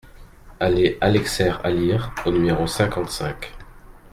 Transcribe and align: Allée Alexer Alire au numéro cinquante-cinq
Allée 0.59 0.97
Alexer 0.99 1.51
Alire 1.63 2.11
au 2.25 2.31
numéro 2.31 2.65
cinquante-cinq 2.65 3.53